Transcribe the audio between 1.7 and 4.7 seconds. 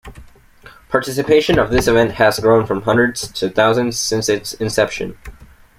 event has grown from hundreds to thousands since its